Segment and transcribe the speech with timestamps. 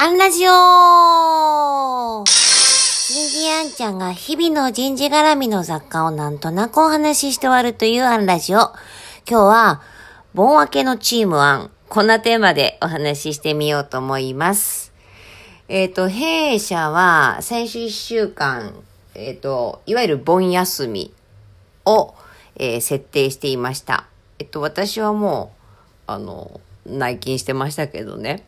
[0.00, 8.58] アンラジオ人事アンちゃんが日々の人事絡みの雑貨をなんとなくお話しして終わるというアンラジオ。
[8.58, 9.82] 今日は、
[10.34, 11.70] 盆明けのチームアン。
[11.88, 14.92] こんなテーマでお話ししてみようと思います。
[15.66, 18.72] えっ、ー、と、弊社は先週1週間、
[19.16, 21.12] えっ、ー、と、いわゆる盆休み
[21.86, 22.14] を、
[22.54, 24.06] えー、設定していました。
[24.38, 25.50] えっと、私はも
[26.06, 28.46] う、あの、内勤してましたけどね。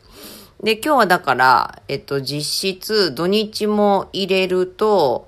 [0.61, 5.27] で、今日はだから、えっと、実質土日も入れると、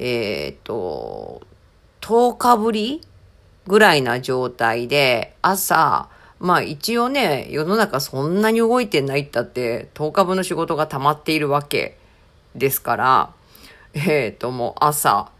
[0.00, 1.42] えっと、
[2.00, 3.00] 10日ぶり
[3.68, 6.08] ぐらいな状態で、朝、
[6.40, 11.96] まあ一応ね、世の中そんなに動いてないったって、10日分の仕事が溜まっているわけ
[12.56, 13.30] ですから、
[13.94, 15.30] えっ、ともう朝、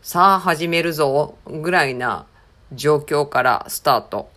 [0.00, 2.24] さあ始めるぞ、ぐらいな
[2.72, 4.30] 状況からスタート。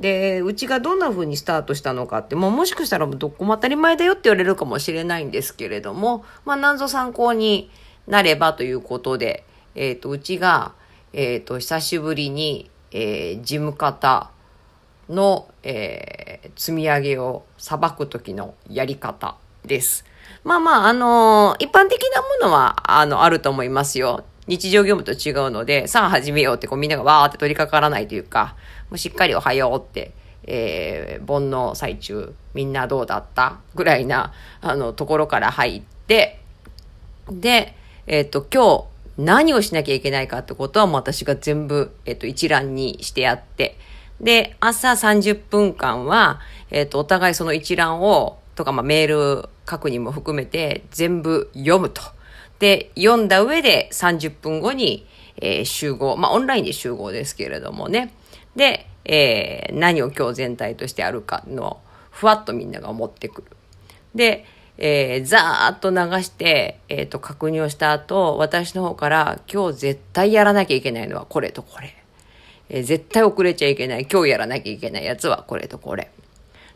[0.00, 7.70] で、うちがどんな風にスタートしたのかって、もうもしかしたらどこも当たり前だよって言われるかもしれないんですけれども、まあ、なんぞ参考に
[8.06, 10.72] なればということで、えっ、ー、と、うちが、
[11.12, 14.30] えっ、ー、と、久しぶりに、えー、事務方
[15.10, 20.06] の、えー、積み上げを裁く時のやり方です。
[20.44, 24.24] まあまあ、あのー、一般的なものは、あの、あると思いますよ。
[24.50, 28.56] 日常業務と違うので、さあ始めようってこうみんながわーって取り掛からないというか、
[28.90, 30.10] もうしっかりおはようって、
[30.42, 36.40] えー、盆の最中、みんなどうだったぐらいな、あの、ところから入って、
[37.30, 37.76] で、
[38.08, 43.78] えっ、ー、と、今日何をしなきゃいけないかってことはもう私が全部、えっ、ー、と、一覧にしてやって、
[44.20, 46.40] で、朝30分間は、
[46.72, 52.02] えっ、ー、と、お互いその一覧を、とか、まあ、メール確認も含めて全部読むと。
[52.60, 55.06] で、読んだ上で30分後に、
[55.38, 56.16] えー、集合。
[56.16, 58.14] まあ、オンラインで集合ですけれどもね。
[58.54, 61.80] で、えー、何を今日全体としてあるかの、
[62.10, 63.56] ふわっとみんなが思ってくる。
[64.14, 64.44] で、
[64.76, 71.94] えー、ざーっと流して、えっ、ー、と、確認をした後、私の方から、今日絶対やらなきゃいけないのはこれとこれ。
[72.68, 74.06] えー、絶対遅れちゃいけない。
[74.10, 76.10] 今日やらなきゃいけないやつはこれとこれ。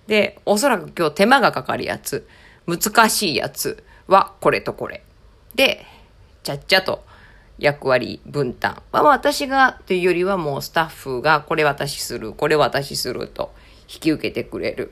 [0.07, 2.27] で、おそらく今日手間がかかるやつ、
[2.67, 5.03] 難しいやつはこれとこれ。
[5.55, 5.85] で、
[6.43, 7.05] ちゃっちゃと
[7.59, 8.83] 役割分担。
[8.93, 13.55] まあ、私がというよりはもうスタッフがこれ私する、これ私すると
[13.93, 14.91] 引き受けてくれる。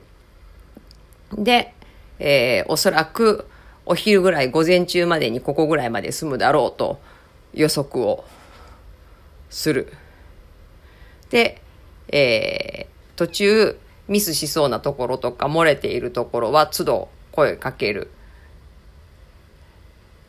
[1.37, 1.73] で、
[2.19, 3.47] えー、おそらく
[3.85, 6.99] お昼ぐらい午前中までにここぐらいまで済むだろうと
[7.53, 8.23] 予測を
[9.49, 9.91] する。
[11.29, 11.61] で、
[12.09, 18.09] えー、途中ミスしそうなところとか漏れているところは都度声かける。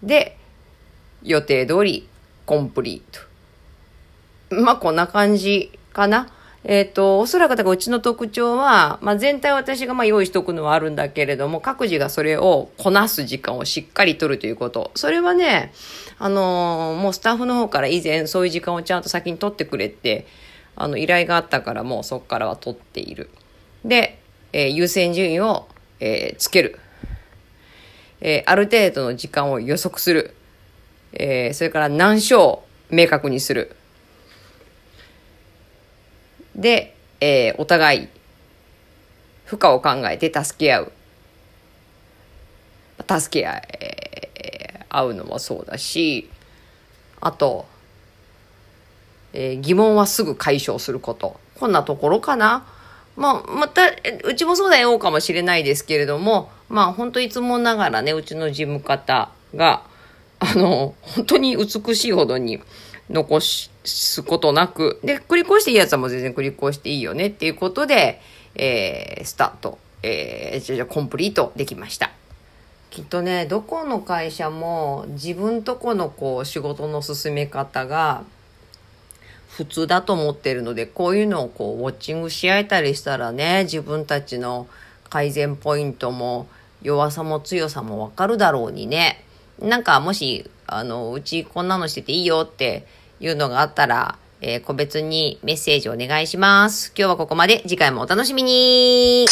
[0.06, 0.36] で、
[1.22, 2.08] 予定通り
[2.46, 4.62] コンプリート。
[4.62, 6.28] まあ、こんな感じかな。
[6.66, 14.90] えっ、ー、と、おそらくだからうちの特徴は、まあ、全体私がま用意しとくのはあるんだけれども、各自がそれをこなす時間をしっかり取るということ。
[14.94, 15.72] それはね、
[16.18, 20.26] あのー、もうスタッフの方から以前そういう時間をちゃんと先に取ってくれて、
[20.76, 23.28] あの、依頼があったからもうそこからは取っている。
[23.84, 24.18] で、
[24.52, 25.68] えー、優先順位を、
[26.00, 26.80] え、つける。
[28.26, 30.34] えー、ある程度の時間を予測する。
[31.12, 33.76] えー、それから難所を明確にする。
[36.56, 38.08] で、えー、お互い、
[39.44, 40.92] 負荷を考えて助け合う。
[43.06, 46.30] 助け合え合うのもそうだし、
[47.20, 47.66] あと、
[49.34, 51.38] えー、疑問はすぐ解消すること。
[51.56, 52.64] こんなところかな。
[53.16, 53.82] まあ、また、
[54.24, 59.84] うちもそうだよかもしれないですけれども、まあ、本当いつもながらね、うちの事務方が、
[60.40, 62.60] あの、本当に美しいほどに
[63.08, 68.20] 残すことなく、で、繰り越していいやつはもう全然繰り越していいよねっていうことで、
[68.56, 72.10] えー、スタート、えー、じゃじゃコンプリートできました。
[72.90, 78.22] きっとね、どこの会社も自分とこのこう仕事の進め方が
[79.56, 84.66] 普通だと思ってるので、こういうのをこうウォッチングし合えたりしたらね、自分たちの
[85.08, 86.48] 改善ポイントも
[86.82, 89.24] 弱さも強さもわかるだろうにね。
[89.60, 92.84] なんかもし、あの、うちこんなのしてていいよって
[93.20, 96.92] いうのがあったら、えー、個別にメッセージお願いします。
[96.98, 97.60] 今日はここまで。
[97.60, 99.26] 次回もお楽しみに